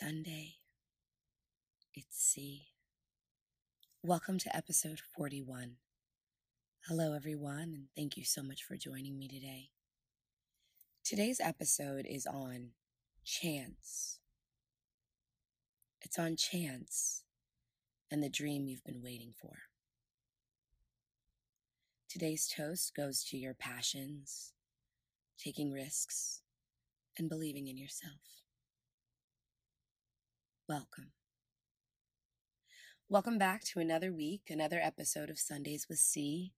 Sunday. 0.00 0.54
It's 1.92 2.16
C. 2.16 2.68
Welcome 4.02 4.38
to 4.38 4.56
episode 4.56 4.98
41. 4.98 5.76
Hello, 6.86 7.12
everyone, 7.12 7.74
and 7.74 7.88
thank 7.94 8.16
you 8.16 8.24
so 8.24 8.42
much 8.42 8.64
for 8.64 8.78
joining 8.78 9.18
me 9.18 9.28
today. 9.28 9.68
Today's 11.04 11.38
episode 11.38 12.06
is 12.08 12.26
on 12.26 12.70
chance. 13.26 14.20
It's 16.00 16.18
on 16.18 16.34
chance 16.36 17.24
and 18.10 18.22
the 18.22 18.30
dream 18.30 18.68
you've 18.68 18.84
been 18.84 19.02
waiting 19.02 19.34
for. 19.38 19.52
Today's 22.08 22.48
toast 22.48 22.96
goes 22.96 23.22
to 23.24 23.36
your 23.36 23.52
passions, 23.52 24.54
taking 25.38 25.70
risks, 25.70 26.40
and 27.18 27.28
believing 27.28 27.68
in 27.68 27.76
yourself. 27.76 28.40
Welcome. 30.70 31.10
Welcome 33.08 33.38
back 33.38 33.64
to 33.72 33.80
another 33.80 34.12
week, 34.12 34.42
another 34.50 34.78
episode 34.80 35.28
of 35.28 35.36
Sundays 35.36 35.86
with 35.90 35.98
C. 35.98 36.52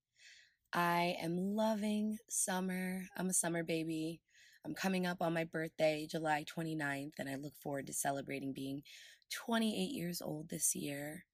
I 0.71 1.17
am 1.19 1.39
loving 1.57 2.19
summer. 2.29 3.05
I'm 3.17 3.31
a 3.31 3.33
summer 3.33 3.63
baby. 3.63 4.21
I'm 4.67 4.75
coming 4.75 5.07
up 5.07 5.23
on 5.23 5.33
my 5.33 5.45
birthday, 5.45 6.07
July 6.11 6.45
29th, 6.45 7.13
and 7.19 7.27
I 7.27 7.37
look 7.37 7.55
forward 7.57 7.87
to 7.87 7.95
celebrating 7.95 8.53
being 8.53 8.83
28 9.33 9.73
years 9.73 10.21
old 10.21 10.51
this 10.51 10.75
year. 10.75 11.25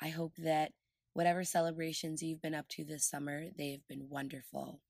I 0.00 0.10
hope 0.10 0.34
that 0.38 0.70
whatever 1.14 1.42
celebrations 1.42 2.22
you've 2.22 2.42
been 2.42 2.54
up 2.54 2.68
to 2.68 2.84
this 2.84 3.04
summer, 3.04 3.46
they 3.58 3.72
have 3.72 3.88
been 3.88 4.06
wonderful 4.08 4.82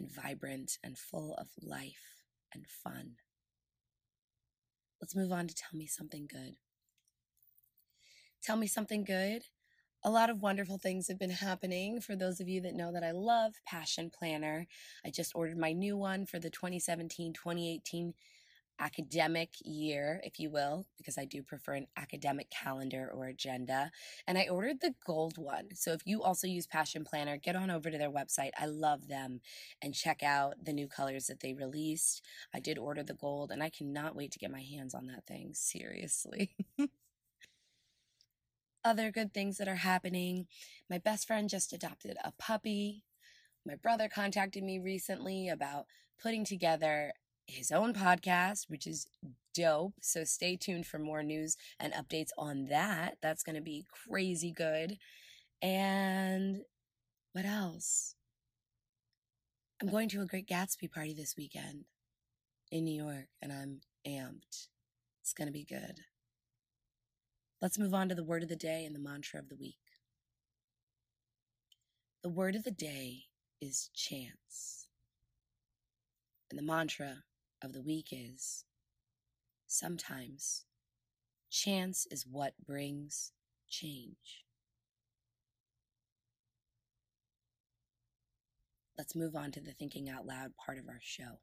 and 0.00 0.10
vibrant 0.12 0.72
and 0.82 0.98
full 0.98 1.36
of 1.38 1.46
life 1.62 2.24
and 2.52 2.66
fun. 2.66 3.12
Let's 5.00 5.14
move 5.14 5.30
on 5.30 5.46
to 5.46 5.54
tell 5.54 5.78
me 5.78 5.86
something 5.86 6.26
good. 6.28 6.56
Tell 8.42 8.56
me 8.56 8.66
something 8.66 9.04
good. 9.04 9.42
A 10.04 10.10
lot 10.10 10.30
of 10.30 10.42
wonderful 10.42 10.78
things 10.78 11.08
have 11.08 11.18
been 11.18 11.30
happening. 11.30 12.00
For 12.00 12.14
those 12.14 12.40
of 12.40 12.48
you 12.48 12.60
that 12.62 12.74
know 12.74 12.92
that 12.92 13.02
I 13.02 13.10
love 13.10 13.54
Passion 13.66 14.10
Planner, 14.10 14.66
I 15.04 15.10
just 15.10 15.32
ordered 15.34 15.58
my 15.58 15.72
new 15.72 15.96
one 15.96 16.24
for 16.24 16.38
the 16.38 16.50
2017 16.50 17.32
2018 17.32 18.14
academic 18.80 19.50
year, 19.64 20.20
if 20.24 20.38
you 20.38 20.50
will, 20.50 20.86
because 20.96 21.18
I 21.18 21.24
do 21.24 21.42
prefer 21.42 21.74
an 21.74 21.88
academic 21.96 22.48
calendar 22.48 23.10
or 23.12 23.26
agenda. 23.26 23.90
And 24.26 24.38
I 24.38 24.46
ordered 24.48 24.80
the 24.80 24.94
gold 25.04 25.36
one. 25.36 25.74
So 25.74 25.92
if 25.92 26.02
you 26.04 26.22
also 26.22 26.46
use 26.46 26.66
Passion 26.68 27.04
Planner, 27.04 27.38
get 27.38 27.56
on 27.56 27.70
over 27.72 27.90
to 27.90 27.98
their 27.98 28.10
website. 28.10 28.52
I 28.56 28.66
love 28.66 29.08
them 29.08 29.40
and 29.82 29.94
check 29.94 30.22
out 30.22 30.54
the 30.62 30.72
new 30.72 30.86
colors 30.86 31.26
that 31.26 31.40
they 31.40 31.54
released. 31.54 32.24
I 32.54 32.60
did 32.60 32.78
order 32.78 33.02
the 33.02 33.14
gold 33.14 33.50
and 33.50 33.64
I 33.64 33.70
cannot 33.70 34.14
wait 34.14 34.30
to 34.32 34.38
get 34.38 34.52
my 34.52 34.62
hands 34.62 34.94
on 34.94 35.06
that 35.08 35.26
thing. 35.26 35.50
Seriously. 35.54 36.52
other 38.88 39.10
good 39.10 39.34
things 39.34 39.58
that 39.58 39.68
are 39.68 39.74
happening. 39.74 40.46
My 40.88 40.96
best 40.96 41.26
friend 41.26 41.46
just 41.46 41.74
adopted 41.74 42.16
a 42.24 42.32
puppy. 42.38 43.04
My 43.66 43.74
brother 43.74 44.08
contacted 44.08 44.64
me 44.64 44.78
recently 44.78 45.46
about 45.50 45.84
putting 46.22 46.46
together 46.46 47.12
his 47.46 47.70
own 47.70 47.92
podcast, 47.92 48.64
which 48.68 48.86
is 48.86 49.06
dope. 49.54 49.92
So 50.00 50.24
stay 50.24 50.56
tuned 50.56 50.86
for 50.86 50.98
more 50.98 51.22
news 51.22 51.58
and 51.78 51.92
updates 51.92 52.30
on 52.38 52.66
that. 52.70 53.18
That's 53.20 53.42
going 53.42 53.56
to 53.56 53.62
be 53.62 53.84
crazy 54.08 54.52
good. 54.52 54.96
And 55.60 56.62
what 57.32 57.44
else? 57.44 58.14
I'm 59.82 59.90
going 59.90 60.08
to 60.08 60.22
a 60.22 60.26
Great 60.26 60.48
Gatsby 60.48 60.90
party 60.90 61.12
this 61.12 61.34
weekend 61.36 61.84
in 62.72 62.84
New 62.84 63.04
York, 63.04 63.28
and 63.42 63.52
I'm 63.52 63.80
amped. 64.06 64.68
It's 65.20 65.34
going 65.34 65.46
to 65.46 65.52
be 65.52 65.64
good. 65.64 66.00
Let's 67.60 67.78
move 67.78 67.92
on 67.92 68.08
to 68.08 68.14
the 68.14 68.24
word 68.24 68.44
of 68.44 68.48
the 68.48 68.56
day 68.56 68.84
and 68.84 68.94
the 68.94 69.00
mantra 69.00 69.40
of 69.40 69.48
the 69.48 69.56
week. 69.56 69.78
The 72.22 72.28
word 72.28 72.54
of 72.54 72.62
the 72.62 72.70
day 72.70 73.24
is 73.60 73.90
chance. 73.94 74.86
And 76.50 76.58
the 76.58 76.62
mantra 76.62 77.24
of 77.60 77.72
the 77.72 77.82
week 77.82 78.08
is 78.12 78.64
sometimes 79.66 80.66
chance 81.50 82.06
is 82.12 82.24
what 82.30 82.54
brings 82.64 83.32
change. 83.68 84.44
Let's 88.96 89.16
move 89.16 89.34
on 89.34 89.50
to 89.52 89.60
the 89.60 89.72
thinking 89.72 90.08
out 90.08 90.26
loud 90.26 90.52
part 90.64 90.78
of 90.78 90.88
our 90.88 91.00
show. 91.00 91.40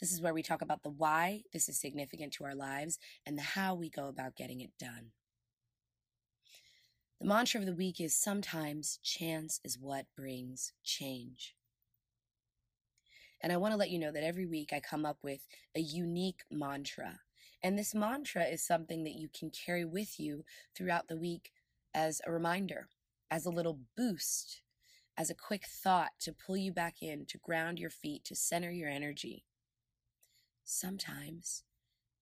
This 0.00 0.12
is 0.12 0.22
where 0.22 0.34
we 0.34 0.42
talk 0.42 0.62
about 0.62 0.82
the 0.82 0.90
why 0.90 1.42
this 1.52 1.68
is 1.68 1.78
significant 1.78 2.32
to 2.34 2.44
our 2.44 2.54
lives 2.54 2.98
and 3.26 3.36
the 3.36 3.42
how 3.42 3.74
we 3.74 3.90
go 3.90 4.08
about 4.08 4.36
getting 4.36 4.62
it 4.62 4.70
done. 4.78 5.10
The 7.20 7.26
mantra 7.26 7.60
of 7.60 7.66
the 7.66 7.74
week 7.74 8.00
is 8.00 8.14
sometimes 8.14 8.98
chance 9.02 9.60
is 9.64 9.78
what 9.78 10.06
brings 10.16 10.72
change. 10.82 11.54
And 13.40 13.52
I 13.52 13.56
want 13.56 13.72
to 13.72 13.78
let 13.78 13.90
you 13.90 13.98
know 13.98 14.12
that 14.12 14.24
every 14.24 14.46
week 14.46 14.72
I 14.72 14.80
come 14.80 15.06
up 15.06 15.18
with 15.22 15.46
a 15.74 15.80
unique 15.80 16.44
mantra. 16.50 17.20
And 17.62 17.78
this 17.78 17.94
mantra 17.94 18.44
is 18.44 18.66
something 18.66 19.04
that 19.04 19.14
you 19.14 19.28
can 19.28 19.50
carry 19.50 19.84
with 19.84 20.18
you 20.18 20.44
throughout 20.76 21.08
the 21.08 21.16
week 21.16 21.50
as 21.94 22.20
a 22.26 22.32
reminder, 22.32 22.88
as 23.30 23.46
a 23.46 23.50
little 23.50 23.80
boost, 23.96 24.62
as 25.16 25.30
a 25.30 25.34
quick 25.34 25.64
thought 25.66 26.10
to 26.20 26.32
pull 26.32 26.56
you 26.56 26.72
back 26.72 26.96
in, 27.00 27.24
to 27.26 27.38
ground 27.38 27.78
your 27.78 27.90
feet, 27.90 28.24
to 28.24 28.34
center 28.34 28.70
your 28.70 28.88
energy. 28.88 29.44
Sometimes 30.64 31.62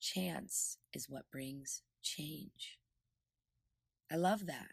chance 0.00 0.78
is 0.92 1.08
what 1.08 1.30
brings 1.30 1.82
change. 2.02 2.78
I 4.10 4.16
love 4.16 4.46
that. 4.46 4.72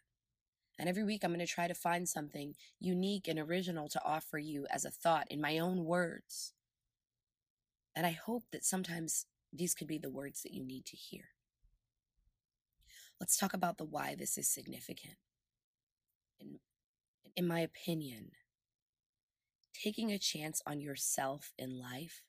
And 0.80 0.88
every 0.88 1.04
week 1.04 1.24
I'm 1.24 1.32
going 1.32 1.46
to 1.46 1.46
try 1.46 1.68
to 1.68 1.74
find 1.74 2.08
something 2.08 2.56
unique 2.80 3.28
and 3.28 3.38
original 3.38 3.90
to 3.90 4.02
offer 4.06 4.38
you 4.38 4.66
as 4.72 4.86
a 4.86 4.90
thought 4.90 5.28
in 5.30 5.42
my 5.42 5.60
own 5.60 5.84
words. 5.84 6.54
And 7.94 8.08
I 8.08 8.12
hope 8.12 8.44
that 8.54 8.64
sometimes 8.64 9.26
these 9.52 9.76
could 9.76 9.88
be 9.88 9.98
the 9.98 10.10
words 10.10 10.42
that 10.42 10.54
you 10.54 10.64
need 10.64 10.86
to 10.86 10.96
hear. 10.96 11.26
Let's 13.20 13.36
talk 13.36 13.54
about 13.54 13.78
the 13.78 13.84
why 13.84 14.16
this 14.18 14.38
is 14.38 14.50
significant. 14.50 15.16
In, 16.40 16.60
in 17.36 17.46
my 17.46 17.60
opinion, 17.60 18.32
taking 19.74 20.14
a 20.14 20.18
chance 20.18 20.62
on 20.66 20.80
yourself 20.80 21.52
in 21.58 21.78
life 21.78 22.22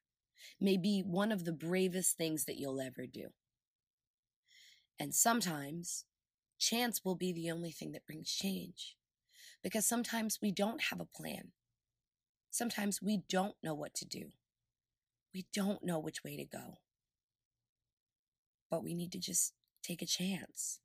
may 0.60 0.76
be 0.76 1.04
one 1.06 1.30
of 1.30 1.44
the 1.44 1.52
bravest 1.52 2.16
things 2.16 2.46
that 2.46 2.58
you'll 2.58 2.80
ever 2.80 3.06
do. 3.06 3.28
And 4.98 5.14
sometimes 5.14 6.04
chance 6.60 7.04
will 7.04 7.16
be 7.16 7.32
the 7.32 7.50
only 7.50 7.72
thing 7.72 7.92
that 7.92 8.06
brings 8.06 8.30
change. 8.30 8.96
Because 9.62 9.86
sometimes 9.86 10.38
we 10.40 10.52
don't 10.52 10.84
have 10.90 11.00
a 11.00 11.04
plan. 11.04 11.52
Sometimes 12.50 13.02
we 13.02 13.22
don't 13.28 13.56
know 13.62 13.74
what 13.74 13.94
to 13.94 14.04
do. 14.04 14.26
We 15.34 15.46
don't 15.52 15.82
know 15.84 15.98
which 15.98 16.24
way 16.24 16.36
to 16.36 16.44
go. 16.44 16.78
But 18.70 18.84
we 18.84 18.94
need 18.94 19.12
to 19.12 19.18
just 19.18 19.54
take 19.82 20.02
a 20.02 20.06
chance 20.06 20.80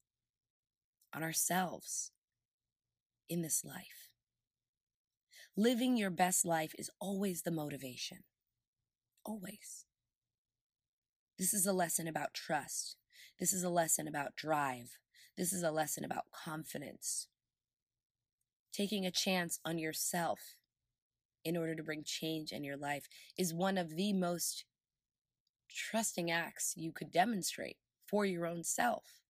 on 1.13 1.23
ourselves 1.23 2.11
in 3.29 3.41
this 3.41 3.63
life. 3.63 4.09
Living 5.55 5.95
your 5.95 6.09
best 6.09 6.45
life 6.45 6.73
is 6.77 6.91
always 6.99 7.41
the 7.41 7.51
motivation. 7.51 8.19
Always. 9.23 9.85
This 11.37 11.53
is 11.53 11.65
a 11.65 11.73
lesson 11.73 12.07
about 12.07 12.33
trust. 12.33 12.97
This 13.39 13.53
is 13.53 13.63
a 13.63 13.69
lesson 13.69 14.07
about 14.07 14.35
drive. 14.35 14.97
This 15.37 15.53
is 15.53 15.63
a 15.63 15.71
lesson 15.71 16.05
about 16.05 16.31
confidence. 16.31 17.27
Taking 18.71 19.05
a 19.05 19.11
chance 19.11 19.59
on 19.65 19.77
yourself 19.77 20.55
in 21.43 21.55
order 21.55 21.75
to 21.75 21.83
bring 21.83 22.03
change 22.03 22.51
in 22.51 22.63
your 22.63 22.77
life 22.77 23.07
is 23.37 23.53
one 23.53 23.77
of 23.77 23.95
the 23.95 24.13
most 24.13 24.65
trusting 25.69 26.31
acts 26.31 26.73
you 26.75 26.91
could 26.91 27.11
demonstrate 27.11 27.77
for 28.07 28.25
your 28.25 28.45
own 28.45 28.63
self. 28.63 29.21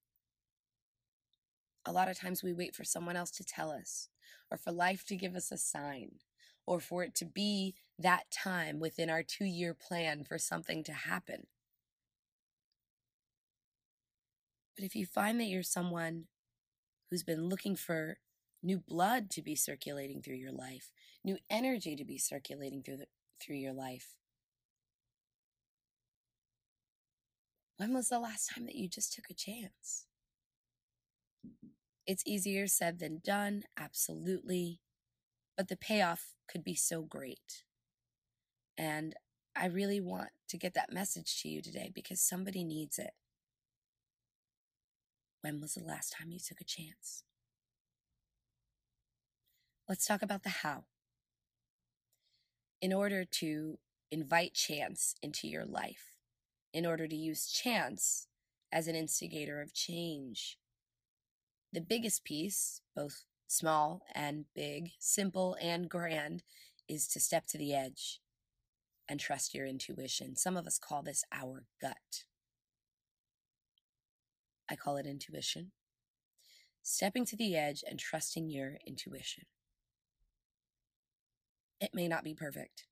A 1.86 1.92
lot 1.92 2.10
of 2.10 2.18
times 2.18 2.44
we 2.44 2.54
wait 2.54 2.75
for 2.75 2.84
someone 2.84 3.16
else 3.16 3.31
to 3.31 3.44
tell 3.44 3.70
us, 3.70 4.10
or 4.50 4.58
for 4.58 4.72
life 4.72 5.06
to 5.06 5.16
give 5.16 5.36
us 5.36 5.52
a 5.52 5.58
sign, 5.58 6.14
or 6.66 6.80
for 6.80 7.04
it 7.04 7.14
to 7.16 7.25
be 7.25 7.75
that 8.00 8.31
time 8.31 8.80
within 8.80 9.10
our 9.10 9.24
two 9.24 9.46
year 9.46 9.74
plan 9.74 10.24
for 10.24 10.38
something 10.38 10.84
to 10.84 10.94
happen. 10.94 11.48
But 14.75 14.86
if 14.86 14.95
you 14.95 15.06
find 15.06 15.39
that 15.39 15.45
you're 15.45 15.63
someone 15.63 16.25
who's 17.10 17.24
been 17.24 17.48
looking 17.48 17.75
for 17.75 18.18
new 18.62 18.80
blood 18.80 19.30
to 19.31 19.42
be 19.42 19.56
circulating 19.56 20.22
through 20.22 20.36
your 20.36 20.51
life, 20.51 20.89
new 21.24 21.38
energy 21.50 21.95
to 21.95 22.04
be 22.04 22.18
circulating 22.18 22.83
through 22.83 22.98
the, 22.98 23.06
through 23.42 23.56
your 23.56 23.74
life, 23.74 24.16
when 27.77 27.94
was 27.94 28.10
the 28.10 28.19
last 28.19 28.51
time 28.54 28.66
that 28.66 28.75
you 28.75 28.89
just 28.89 29.13
took 29.13 29.25
a 29.30 29.33
chance? 29.33 30.07
It's 32.07 32.24
easier 32.25 32.68
said 32.68 33.00
than 33.00 33.22
done, 33.24 33.63
absolutely, 33.77 34.80
but 35.57 35.69
the 35.69 35.77
payoff 35.77 36.33
could 36.48 36.63
be 36.63 36.75
so 36.75 37.01
great. 37.01 37.63
And 38.77 39.16
I 39.56 39.68
really 39.68 40.01
want 40.01 40.30
to 40.50 40.57
get 40.57 40.74
that 40.74 40.92
message 40.92 41.42
to 41.42 41.50
you 41.50 41.62
today 41.62 41.92
because 41.94 42.22
somebody 42.22 42.63
needs 42.63 43.00
it. 43.00 43.12
When 45.46 45.62
was 45.62 45.76
the 45.76 45.84
last 45.84 46.12
time 46.12 46.32
you 46.32 46.40
took 46.40 46.60
a 46.60 46.64
chance? 46.64 47.22
Let's 49.88 50.08
talk 50.08 50.24
about 50.24 50.42
the 50.42 50.50
how. 50.50 50.86
In 52.82 52.92
order 52.92 53.24
to 53.26 53.78
invite 54.10 54.56
chance 54.56 55.14
into 55.22 55.48
your 55.48 55.64
life, 55.64 56.16
in 56.74 56.84
order 56.84 57.08
to 57.08 57.16
use 57.16 57.46
chance 57.46 58.26
as 58.72 58.88
an 58.88 58.96
instigator 58.96 59.62
of 59.62 59.72
change, 59.72 60.58
the 61.72 61.80
biggest 61.80 62.24
piece, 62.24 62.82
both 62.96 63.26
small 63.46 64.02
and 64.16 64.46
big, 64.56 64.94
simple 64.98 65.56
and 65.62 65.88
grand, 65.88 66.42
is 66.90 67.08
to 67.10 67.20
step 67.20 67.46
to 67.50 67.60
the 67.60 67.72
edge 67.72 68.20
and 69.08 69.20
trust 69.20 69.54
your 69.54 69.68
intuition. 69.68 70.36
Some 70.36 70.58
of 70.58 70.66
us 70.66 70.80
call 70.80 71.04
this 71.04 71.24
our 71.32 71.66
gut. 71.80 72.24
I 74.70 74.76
call 74.76 74.98
it 74.98 75.06
intuition. 75.06 75.72
Stepping 76.82 77.26
to 77.26 77.36
the 77.36 77.56
edge 77.56 77.84
and 77.88 78.00
trusting 78.00 78.50
your 78.50 78.78
intuition. 78.86 79.46
It 81.80 81.92
may 81.94 82.08
not 82.08 82.24
be 82.24 82.34
perfect. 82.34 82.86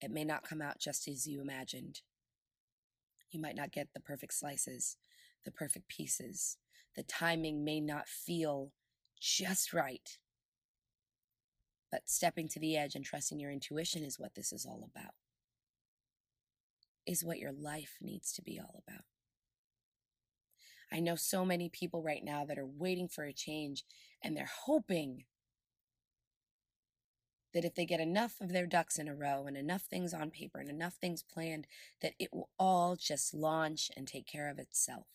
It 0.00 0.10
may 0.10 0.24
not 0.24 0.48
come 0.48 0.62
out 0.62 0.78
just 0.78 1.08
as 1.08 1.26
you 1.26 1.40
imagined. 1.40 2.02
You 3.30 3.40
might 3.40 3.56
not 3.56 3.72
get 3.72 3.88
the 3.92 4.00
perfect 4.00 4.34
slices, 4.34 4.96
the 5.44 5.50
perfect 5.50 5.88
pieces. 5.88 6.56
The 6.96 7.02
timing 7.02 7.64
may 7.64 7.80
not 7.80 8.08
feel 8.08 8.72
just 9.20 9.72
right. 9.72 10.18
But 11.90 12.08
stepping 12.08 12.48
to 12.48 12.60
the 12.60 12.76
edge 12.76 12.94
and 12.94 13.04
trusting 13.04 13.40
your 13.40 13.50
intuition 13.50 14.04
is 14.04 14.18
what 14.18 14.34
this 14.34 14.52
is 14.52 14.66
all 14.66 14.88
about, 14.90 15.14
is 17.06 17.24
what 17.24 17.38
your 17.38 17.52
life 17.52 17.96
needs 18.00 18.32
to 18.34 18.42
be 18.42 18.60
all 18.60 18.82
about. 18.86 19.04
I 20.92 21.00
know 21.00 21.16
so 21.16 21.44
many 21.44 21.68
people 21.68 22.02
right 22.02 22.24
now 22.24 22.44
that 22.44 22.58
are 22.58 22.66
waiting 22.66 23.08
for 23.08 23.24
a 23.24 23.32
change 23.32 23.84
and 24.22 24.36
they're 24.36 24.50
hoping 24.64 25.24
that 27.54 27.64
if 27.64 27.74
they 27.74 27.86
get 27.86 28.00
enough 28.00 28.40
of 28.40 28.52
their 28.52 28.66
ducks 28.66 28.98
in 28.98 29.08
a 29.08 29.14
row 29.14 29.46
and 29.46 29.56
enough 29.56 29.82
things 29.82 30.12
on 30.12 30.30
paper 30.30 30.58
and 30.58 30.68
enough 30.68 30.94
things 30.94 31.22
planned, 31.22 31.66
that 32.02 32.12
it 32.18 32.30
will 32.32 32.50
all 32.58 32.96
just 32.96 33.34
launch 33.34 33.90
and 33.96 34.06
take 34.06 34.26
care 34.26 34.50
of 34.50 34.58
itself. 34.58 35.06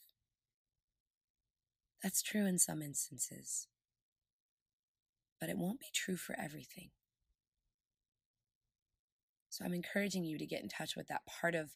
That's 2.02 2.22
true 2.22 2.46
in 2.46 2.60
some 2.60 2.81
instances, 2.81 3.68
but 5.40 5.50
it 5.50 5.58
won't 5.58 5.80
be 5.80 5.88
true 5.94 6.18
for 6.18 6.36
everything. 6.38 6.90
So 9.50 9.64
I'm 9.64 9.74
encouraging 9.74 10.26
you 10.26 10.38
to 10.38 10.46
get 10.46 10.64
in 10.64 10.69
touch 10.69 10.96
with 10.96 11.08
that 11.08 11.22
part 11.26 11.56
of 11.56 11.72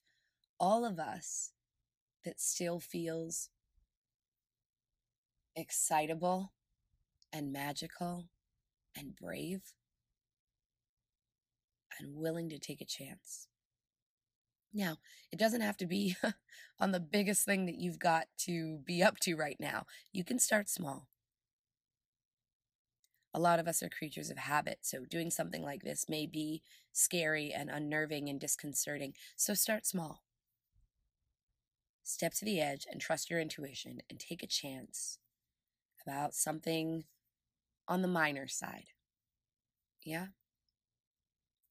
all 0.60 0.84
of 0.84 1.00
us 1.00 1.52
that 2.26 2.42
still 2.42 2.80
feels 2.80 3.50
excitable 5.58 6.54
and 7.34 7.52
magical 7.52 8.30
and 8.96 9.16
brave 9.16 9.74
and 12.00 12.16
willing 12.16 12.48
to 12.50 12.60
take 12.60 12.80
a 12.80 12.86
chance. 12.86 13.48
Now, 14.74 14.98
it 15.32 15.40
doesn't 15.40 15.62
have 15.62 15.78
to 15.78 15.88
be 15.88 16.16
on 16.80 16.92
the 16.92 17.00
biggest 17.00 17.46
thing 17.46 17.66
that 17.66 17.80
you've 17.80 18.00
got 18.00 18.28
to 18.40 18.80
be 18.86 19.02
up 19.02 19.20
to 19.22 19.36
right 19.36 19.58
now. 19.60 19.86
You 20.14 20.24
can 20.24 20.40
start 20.40 20.70
small. 20.70 21.08
A 23.34 23.40
lot 23.40 23.60
of 23.60 23.68
us 23.68 23.84
are 23.84 23.90
creatures 23.90 24.30
of 24.30 24.38
habit, 24.38 24.80
so 24.82 25.06
doing 25.06 25.30
something 25.30 25.64
like 25.64 25.84
this 25.84 26.06
may 26.08 26.26
be 26.26 26.64
scary 26.92 27.52
and 27.54 27.70
unnerving 27.70 28.30
and 28.30 28.40
disconcerting. 28.40 29.14
So 29.36 29.54
start 29.54 29.86
small. 29.86 30.22
Step 32.04 32.34
to 32.36 32.46
the 32.46 32.62
edge 32.62 32.88
and 32.90 33.02
trust 33.02 33.30
your 33.30 33.40
intuition 33.40 34.00
and 34.10 34.20
take 34.20 34.42
a 34.42 34.48
chance 34.48 35.20
about 36.08 36.34
something 36.34 37.04
on 37.88 38.02
the 38.02 38.08
minor 38.08 38.48
side. 38.48 38.88
Yeah? 40.04 40.28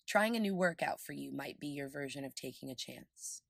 Trying 0.07 0.37
a 0.37 0.41
new 0.41 0.55
workout 0.55 1.01
for 1.01 1.13
you 1.13 1.33
might 1.33 1.59
be 1.59 1.69
your 1.69 1.89
version 1.89 2.25
of 2.25 2.35
taking 2.35 2.71
a 2.71 2.75
chance. 2.75 3.43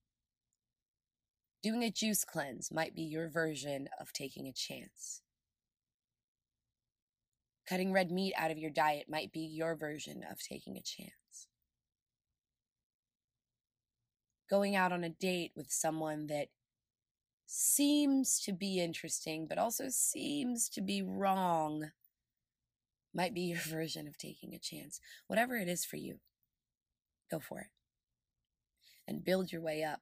Doing 1.63 1.83
a 1.83 1.91
juice 1.91 2.25
cleanse 2.25 2.71
might 2.73 2.95
be 2.95 3.03
your 3.03 3.29
version 3.29 3.89
of 4.01 4.13
taking 4.13 4.47
a 4.47 4.53
chance. 4.53 5.23
Cutting 7.69 7.93
red 7.93 8.13
meat 8.13 8.33
out 8.39 8.53
of 8.53 8.59
your 8.59 8.71
diet 8.71 9.07
might 9.09 9.33
be 9.33 9.41
your 9.41 9.75
version 9.75 10.23
of 10.31 10.39
taking 10.39 10.77
a 10.77 10.83
chance. 10.83 11.49
Going 14.49 14.77
out 14.77 14.93
on 14.93 15.03
a 15.03 15.11
date 15.11 15.51
with 15.57 15.67
someone 15.73 16.29
that 16.29 16.47
seems 17.47 18.41
to 18.41 18.53
be 18.53 18.81
interesting, 18.81 19.47
but 19.49 19.59
also 19.59 19.85
seems 19.89 20.69
to 20.71 20.81
be 20.81 21.03
wrong, 21.03 21.91
might 23.15 23.35
be 23.35 23.41
your 23.53 23.61
version 23.61 24.07
of 24.07 24.19
taking 24.19 24.55
a 24.55 24.59
chance. 24.59 25.01
Whatever 25.27 25.57
it 25.57 25.69
is 25.69 25.85
for 25.85 25.97
you 25.97 26.19
go 27.31 27.41
for 27.41 27.61
it. 27.61 27.67
And 29.09 29.25
build 29.25 29.53
your 29.53 29.63
way 29.63 29.83
up 29.83 30.01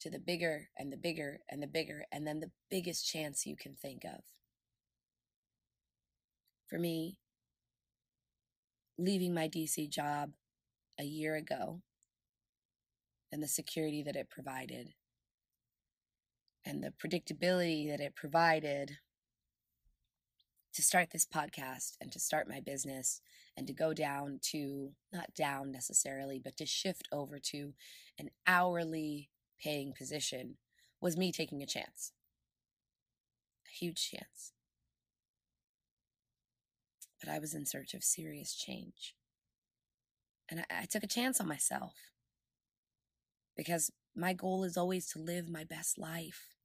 to 0.00 0.10
the 0.10 0.18
bigger 0.18 0.68
and 0.78 0.92
the 0.92 0.96
bigger 0.96 1.40
and 1.50 1.62
the 1.62 1.66
bigger, 1.66 2.04
and 2.10 2.26
then 2.26 2.40
the 2.40 2.50
biggest 2.70 3.06
chance 3.06 3.46
you 3.46 3.56
can 3.56 3.74
think 3.74 4.04
of. 4.04 4.20
For 6.68 6.78
me, 6.78 7.18
leaving 8.98 9.34
my 9.34 9.48
DC 9.48 9.90
job 9.90 10.32
a 10.98 11.04
year 11.04 11.34
ago 11.34 11.80
and 13.32 13.42
the 13.42 13.48
security 13.48 14.02
that 14.02 14.16
it 14.16 14.28
provided 14.30 14.94
and 16.64 16.82
the 16.82 16.92
predictability 16.92 17.88
that 17.88 18.00
it 18.00 18.14
provided 18.14 18.98
to 20.72 20.82
start 20.82 21.10
this 21.10 21.26
podcast 21.26 21.96
and 22.00 22.12
to 22.12 22.20
start 22.20 22.48
my 22.48 22.60
business 22.60 23.20
and 23.56 23.66
to 23.66 23.72
go 23.72 23.92
down 23.92 24.38
to, 24.42 24.92
not 25.12 25.34
down 25.34 25.72
necessarily, 25.72 26.40
but 26.42 26.56
to 26.56 26.66
shift 26.66 27.08
over 27.12 27.38
to 27.38 27.74
an 28.18 28.30
hourly 28.46 29.30
paying 29.62 29.92
position 29.92 30.56
was 31.00 31.16
me 31.16 31.32
taking 31.32 31.62
a 31.62 31.66
chance. 31.66 32.12
A 33.66 33.70
huge 33.70 34.10
chance. 34.10 34.52
But 37.20 37.30
I 37.30 37.38
was 37.38 37.54
in 37.54 37.66
search 37.66 37.92
of 37.94 38.04
serious 38.04 38.54
change. 38.54 39.14
And 40.48 40.60
I, 40.60 40.82
I 40.82 40.84
took 40.86 41.02
a 41.02 41.08
chance 41.08 41.40
on 41.40 41.48
myself 41.48 41.94
because 43.56 43.90
my 44.14 44.32
goal 44.32 44.64
is 44.64 44.76
always 44.76 45.06
to 45.08 45.18
live 45.18 45.48
my 45.48 45.64
best 45.64 45.98
life. 45.98 46.56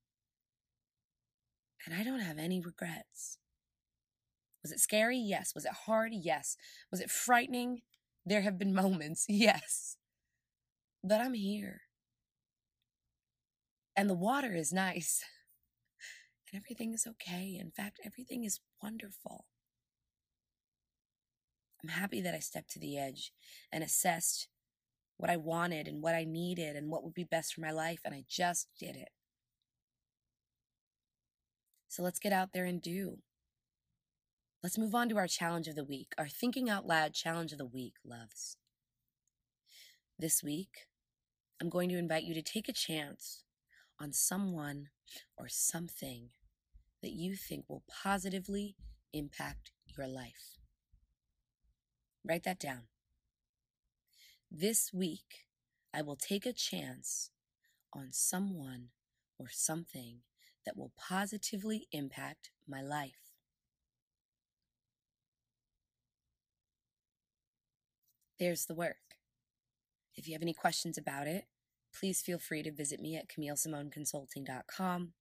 And 1.85 1.93
I 1.93 2.03
don't 2.03 2.21
have 2.21 2.37
any 2.37 2.59
regrets. 2.59 3.37
Was 4.63 4.71
it 4.71 4.79
scary? 4.79 5.17
Yes. 5.17 5.53
Was 5.53 5.65
it 5.65 5.73
hard? 5.85 6.11
Yes. 6.13 6.57
Was 6.91 6.99
it 6.99 7.11
frightening? 7.11 7.81
There 8.25 8.41
have 8.41 8.57
been 8.57 8.73
moments, 8.83 9.25
yes. 9.29 9.97
But 11.03 11.21
I'm 11.21 11.35
here. 11.35 11.81
And 13.95 14.09
the 14.09 14.15
water 14.15 14.53
is 14.55 14.73
nice. 14.73 15.23
And 16.53 16.61
everything 16.63 16.93
is 16.93 17.07
okay. 17.07 17.57
In 17.59 17.71
fact, 17.71 17.99
everything 18.05 18.43
is 18.43 18.59
wonderful. 18.81 19.45
I'm 21.83 21.89
happy 21.89 22.21
that 22.21 22.35
I 22.35 22.39
stepped 22.39 22.69
to 22.71 22.79
the 22.79 22.97
edge 22.97 23.31
and 23.71 23.83
assessed 23.83 24.47
what 25.17 25.29
I 25.29 25.37
wanted 25.37 25.87
and 25.87 26.01
what 26.01 26.15
I 26.15 26.23
needed 26.23 26.75
and 26.75 26.89
what 26.89 27.03
would 27.03 27.13
be 27.13 27.23
best 27.23 27.53
for 27.53 27.61
my 27.61 27.71
life, 27.71 27.99
and 28.03 28.13
I 28.13 28.23
just 28.29 28.67
did 28.79 28.95
it. 28.95 29.09
So 31.87 32.03
let's 32.03 32.19
get 32.19 32.33
out 32.33 32.49
there 32.53 32.65
and 32.65 32.81
do. 32.81 33.19
Let's 34.61 34.77
move 34.77 34.95
on 34.95 35.09
to 35.09 35.17
our 35.17 35.27
challenge 35.27 35.67
of 35.67 35.75
the 35.75 35.83
week, 35.83 36.13
our 36.17 36.27
thinking 36.27 36.69
out 36.69 36.87
loud 36.87 37.13
challenge 37.13 37.51
of 37.51 37.57
the 37.57 37.65
week, 37.65 37.93
loves. 38.03 38.57
This 40.17 40.43
week, 40.43 40.87
I'm 41.61 41.69
going 41.69 41.87
to 41.89 41.97
invite 41.97 42.23
you 42.23 42.33
to 42.33 42.41
take 42.41 42.67
a 42.67 42.73
chance 42.73 43.43
on 43.99 44.11
someone 44.11 44.87
or 45.37 45.47
something 45.47 46.29
that 47.01 47.11
you 47.11 47.35
think 47.35 47.65
will 47.69 47.83
positively 48.03 48.75
impact 49.13 49.71
your 49.97 50.07
life. 50.07 50.57
Write 52.27 52.43
that 52.43 52.59
down. 52.59 52.87
This 54.51 54.91
week, 54.93 55.47
I 55.93 56.01
will 56.01 56.15
take 56.15 56.45
a 56.45 56.53
chance 56.53 57.31
on 57.93 58.09
someone 58.11 58.89
or 59.37 59.47
something 59.49 60.19
that 60.65 60.77
will 60.77 60.93
positively 60.97 61.87
impact 61.91 62.51
my 62.67 62.81
life. 62.81 63.33
There's 68.39 68.65
the 68.65 68.75
work. 68.75 68.97
If 70.15 70.27
you 70.27 70.33
have 70.33 70.41
any 70.41 70.53
questions 70.53 70.97
about 70.97 71.27
it, 71.27 71.45
please 71.97 72.21
feel 72.21 72.39
free 72.39 72.63
to 72.63 72.71
visit 72.71 72.99
me 72.99 73.15
at 73.15 73.27
CamilleSimoneConsulting.com. 73.29 75.13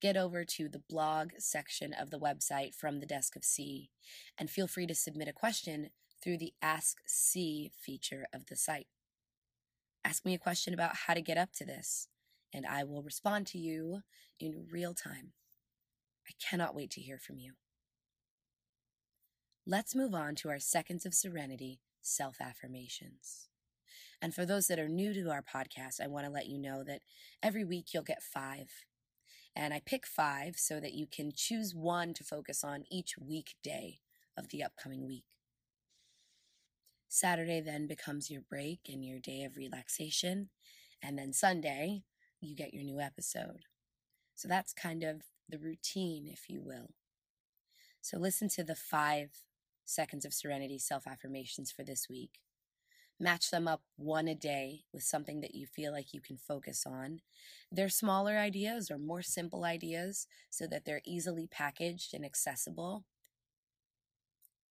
Get 0.00 0.16
over 0.16 0.44
to 0.44 0.68
the 0.68 0.82
blog 0.88 1.32
section 1.38 1.92
of 1.92 2.10
the 2.10 2.18
website 2.18 2.74
from 2.74 3.00
the 3.00 3.06
Desk 3.06 3.34
of 3.36 3.44
C, 3.44 3.90
and 4.38 4.48
feel 4.48 4.66
free 4.66 4.86
to 4.86 4.94
submit 4.94 5.28
a 5.28 5.32
question 5.32 5.90
through 6.22 6.38
the 6.38 6.52
Ask 6.62 6.98
C 7.06 7.70
feature 7.78 8.26
of 8.32 8.46
the 8.46 8.56
site. 8.56 8.88
Ask 10.04 10.24
me 10.24 10.34
a 10.34 10.38
question 10.38 10.72
about 10.74 10.96
how 11.06 11.14
to 11.14 11.22
get 11.22 11.38
up 11.38 11.52
to 11.54 11.64
this, 11.64 12.08
and 12.52 12.66
I 12.66 12.84
will 12.84 13.02
respond 13.02 13.46
to 13.48 13.58
you 13.58 14.02
in 14.40 14.66
real 14.70 14.94
time. 14.94 15.32
I 16.28 16.32
cannot 16.42 16.74
wait 16.74 16.90
to 16.92 17.00
hear 17.00 17.18
from 17.18 17.38
you. 17.38 17.52
Let's 19.66 19.94
move 19.94 20.14
on 20.14 20.34
to 20.36 20.48
our 20.48 20.58
Seconds 20.58 21.04
of 21.04 21.14
Serenity 21.14 21.80
self 22.00 22.36
affirmations. 22.40 23.48
And 24.20 24.34
for 24.34 24.44
those 24.44 24.66
that 24.66 24.78
are 24.78 24.88
new 24.88 25.12
to 25.14 25.30
our 25.30 25.42
podcast, 25.42 26.00
I 26.02 26.08
want 26.08 26.26
to 26.26 26.32
let 26.32 26.46
you 26.46 26.58
know 26.58 26.82
that 26.84 27.02
every 27.42 27.64
week 27.64 27.92
you'll 27.92 28.02
get 28.02 28.22
five. 28.22 28.68
And 29.54 29.74
I 29.74 29.80
pick 29.84 30.06
five 30.06 30.56
so 30.56 30.80
that 30.80 30.94
you 30.94 31.06
can 31.06 31.32
choose 31.34 31.74
one 31.74 32.14
to 32.14 32.24
focus 32.24 32.64
on 32.64 32.84
each 32.90 33.14
weekday 33.18 33.98
of 34.36 34.48
the 34.48 34.62
upcoming 34.62 35.06
week. 35.06 35.24
Saturday 37.08 37.60
then 37.60 37.86
becomes 37.86 38.30
your 38.30 38.42
break 38.42 38.80
and 38.88 39.04
your 39.04 39.18
day 39.18 39.42
of 39.44 39.56
relaxation. 39.56 40.50
And 41.02 41.18
then 41.18 41.32
Sunday, 41.32 42.02
you 42.40 42.54
get 42.54 42.74
your 42.74 42.84
new 42.84 43.00
episode. 43.00 43.62
So 44.34 44.48
that's 44.48 44.72
kind 44.72 45.02
of 45.02 45.22
the 45.48 45.58
routine, 45.58 46.28
if 46.28 46.48
you 46.48 46.60
will. 46.62 46.94
So 48.00 48.18
listen 48.18 48.48
to 48.50 48.64
the 48.64 48.76
five 48.76 49.30
seconds 49.84 50.24
of 50.24 50.34
serenity 50.34 50.78
self 50.78 51.06
affirmations 51.06 51.72
for 51.72 51.82
this 51.82 52.06
week. 52.08 52.40
Match 53.20 53.50
them 53.50 53.66
up 53.66 53.82
one 53.96 54.28
a 54.28 54.34
day 54.34 54.84
with 54.92 55.02
something 55.02 55.40
that 55.40 55.54
you 55.54 55.66
feel 55.66 55.90
like 55.92 56.14
you 56.14 56.20
can 56.20 56.36
focus 56.36 56.84
on. 56.86 57.20
They're 57.72 57.88
smaller 57.88 58.38
ideas 58.38 58.90
or 58.90 58.98
more 58.98 59.22
simple 59.22 59.64
ideas 59.64 60.28
so 60.50 60.68
that 60.68 60.84
they're 60.84 61.02
easily 61.04 61.48
packaged 61.48 62.14
and 62.14 62.24
accessible. 62.24 63.04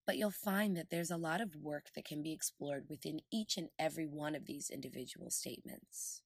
But 0.07 0.17
you'll 0.17 0.31
find 0.31 0.77
that 0.77 0.91
there's 0.91 1.11
a 1.11 1.17
lot 1.17 1.41
of 1.41 1.57
work 1.57 1.87
that 1.95 2.05
can 2.05 2.23
be 2.23 2.33
explored 2.33 2.85
within 2.89 3.21
each 3.33 3.57
and 3.57 3.71
every 3.79 4.07
one 4.07 4.37
of 4.37 4.47
these 4.47 4.71
individual 4.71 5.31
statements. 5.31 6.23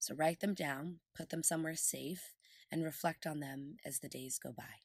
So 0.00 0.14
write 0.14 0.40
them 0.40 0.54
down, 0.54 0.96
put 1.14 1.28
them 1.28 1.44
somewhere 1.44 1.76
safe, 1.76 2.34
and 2.70 2.82
reflect 2.82 3.26
on 3.26 3.38
them 3.38 3.76
as 3.84 4.00
the 4.00 4.08
days 4.08 4.38
go 4.42 4.52
by. 4.52 4.82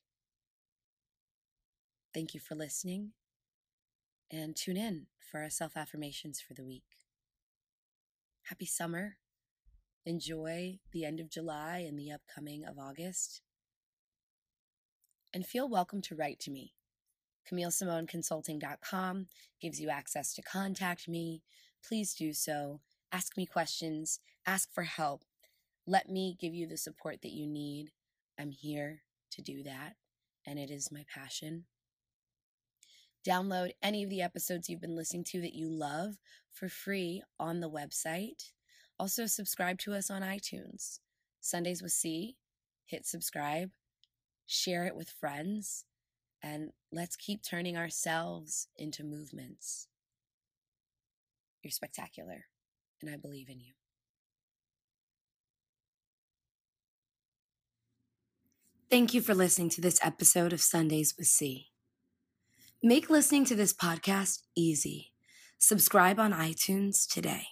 Thank 2.14 2.34
you 2.34 2.40
for 2.40 2.56
listening, 2.56 3.12
and 4.32 4.56
tune 4.56 4.78
in 4.78 5.08
for 5.20 5.42
our 5.42 5.50
self 5.50 5.76
affirmations 5.76 6.40
for 6.40 6.54
the 6.54 6.64
week. 6.64 7.00
Happy 8.44 8.66
summer. 8.66 9.18
Enjoy 10.06 10.78
the 10.92 11.04
end 11.04 11.20
of 11.20 11.32
July 11.32 11.84
and 11.88 11.98
the 11.98 12.12
upcoming 12.12 12.64
of 12.64 12.78
August. 12.78 13.42
And 15.34 15.46
feel 15.46 15.68
welcome 15.68 16.02
to 16.04 16.16
write 16.16 16.40
to 16.42 16.52
me. 16.52 16.74
CamilleSimoneConsulting.com 17.52 19.28
gives 19.62 19.80
you 19.80 19.90
access 19.90 20.34
to 20.34 20.42
contact 20.42 21.08
me. 21.08 21.44
Please 21.88 22.14
do 22.14 22.34
so. 22.34 22.82
Ask 23.12 23.38
me 23.38 23.46
questions, 23.46 24.20
ask 24.46 24.74
for 24.74 24.84
help. 24.84 25.24
Let 25.88 26.10
me 26.10 26.36
give 26.40 26.54
you 26.54 26.68
the 26.68 26.78
support 26.78 27.22
that 27.22 27.32
you 27.32 27.48
need. 27.48 27.92
I'm 28.40 28.52
here 28.52 29.04
to 29.32 29.42
do 29.42 29.64
that, 29.64 29.94
and 30.46 30.60
it 30.60 30.70
is 30.72 30.92
my 30.92 31.06
passion. 31.14 31.66
Download 33.28 33.72
any 33.82 34.04
of 34.04 34.10
the 34.10 34.22
episodes 34.22 34.70
you've 34.70 34.82
been 34.82 34.96
listening 34.96 35.24
to 35.26 35.42
that 35.42 35.56
you 35.56 35.70
love 35.70 36.18
for 36.52 36.70
free 36.70 37.24
on 37.40 37.60
the 37.60 37.70
website. 37.70 38.52
Also, 39.00 39.26
subscribe 39.26 39.80
to 39.80 39.94
us 39.94 40.10
on 40.10 40.22
iTunes. 40.22 41.00
Sundays 41.42 41.82
with 41.82 41.92
C, 41.92 42.38
hit 42.86 43.06
subscribe, 43.06 43.72
share 44.46 44.86
it 44.86 44.96
with 44.96 45.10
friends, 45.10 45.86
and 46.46 46.70
let's 46.92 47.16
keep 47.16 47.42
turning 47.42 47.76
ourselves 47.76 48.68
into 48.78 49.04
movements. 49.04 49.88
You're 51.64 51.72
spectacular, 51.72 52.46
and 53.02 53.10
I 53.10 53.18
believe 53.18 53.50
in 53.50 53.60
you. 53.60 53.74
Thank 58.92 59.16
you 59.16 59.22
for 59.22 59.34
listening 59.34 59.70
to 59.70 59.82
this 59.82 60.00
episode 60.04 60.54
of 60.54 60.62
Sundays 60.62 61.16
with 61.18 61.26
C. 61.26 61.72
Make 62.84 63.10
listening 63.10 63.46
to 63.46 63.56
this 63.56 63.74
podcast 63.74 64.44
easy. 64.56 65.14
Subscribe 65.58 66.20
on 66.20 66.32
iTunes 66.32 67.12
today. 67.12 67.48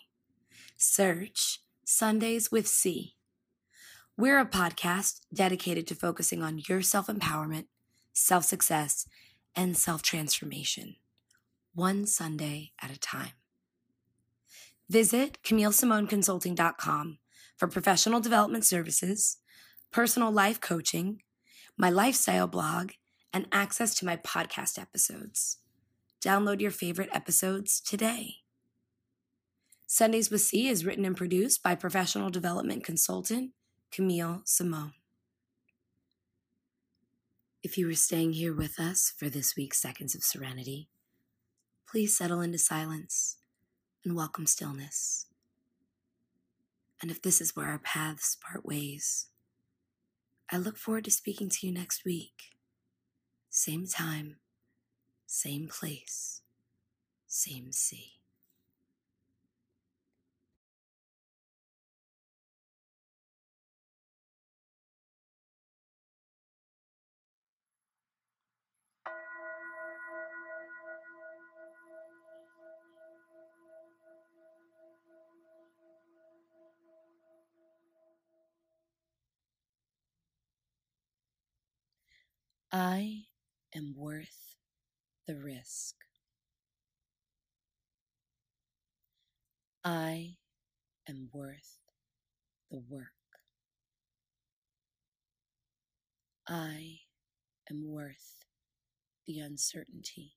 Search 0.78 1.62
Sundays 1.84 2.52
with 2.52 2.68
C. 2.68 3.16
We're 4.16 4.40
a 4.40 4.46
podcast 4.46 5.22
dedicated 5.34 5.88
to 5.88 5.96
focusing 5.96 6.44
on 6.44 6.62
your 6.70 6.84
self 6.84 7.08
empowerment, 7.08 7.66
self 8.14 8.46
success, 8.46 9.08
and 9.56 9.76
self 9.76 10.02
transformation, 10.02 10.96
one 11.74 12.06
Sunday 12.06 12.72
at 12.82 12.92
a 12.92 13.00
time. 13.00 13.34
Visit 14.90 15.40
CamilleSimoneConsulting.com 15.44 17.18
for 17.58 17.68
professional 17.68 18.20
development 18.20 18.66
services, 18.66 19.38
personal 19.92 20.32
life 20.32 20.60
coaching, 20.62 21.22
my 21.78 21.90
lifestyle 21.90 22.48
blog, 22.48 22.92
and 23.34 23.48
access 23.52 23.96
to 23.96 24.06
my 24.06 24.18
podcast 24.18 24.80
episodes. 24.80 25.58
Download 26.24 26.62
your 26.62 26.72
favorite 26.72 27.10
episodes 27.12 27.82
today. 27.82 28.36
Sundays 29.88 30.32
with 30.32 30.42
C 30.42 30.68
is 30.68 30.86
written 30.86 31.06
and 31.06 31.18
produced 31.18 31.62
by 31.62 31.76
professional 31.76 32.30
development 32.30 32.84
consultant 32.84 33.52
Camille 33.92 34.42
Simone. 34.46 34.94
If 37.64 37.78
you 37.78 37.88
were 37.88 37.94
staying 37.94 38.34
here 38.34 38.54
with 38.54 38.78
us 38.78 39.14
for 39.18 39.30
this 39.30 39.56
week's 39.56 39.82
Seconds 39.82 40.16
of 40.16 40.22
Serenity, 40.22 40.90
please 41.90 42.14
settle 42.14 42.42
into 42.42 42.58
silence 42.58 43.38
and 44.04 44.18
welcome 44.18 44.46
stillness. 44.46 45.28
And 47.02 47.10
if 47.10 47.22
this 47.22 47.40
is 47.40 47.56
where 47.56 47.68
our 47.70 47.80
paths 47.80 48.36
part 48.36 48.66
ways, 48.66 49.28
I 50.52 50.58
look 50.58 50.76
forward 50.78 51.06
to 51.06 51.12
speaking 51.12 51.48
to 51.48 51.66
you 51.66 51.72
next 51.72 52.04
week. 52.04 52.52
Same 53.50 53.88
time, 53.88 54.40
same 55.26 55.70
place, 55.70 56.42
same 57.28 57.72
sea. 57.72 58.23
I 82.76 83.26
am 83.76 83.94
worth 83.96 84.56
the 85.28 85.36
risk. 85.36 85.94
I 89.86 90.38
am 91.08 91.30
worth 91.32 91.78
the 92.72 92.80
work. 92.80 93.12
I 96.50 97.02
am 97.70 97.88
worth 97.88 98.46
the 99.28 99.38
uncertainty. 99.38 100.34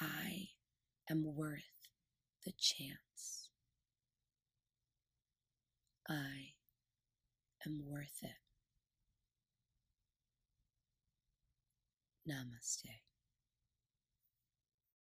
I 0.00 0.48
am 1.08 1.22
worth 1.24 1.62
the 2.44 2.52
chance. 2.58 3.50
I 6.08 6.54
am 7.64 7.82
worth 7.86 8.18
it. 8.22 8.45
Namaste. 12.26 13.05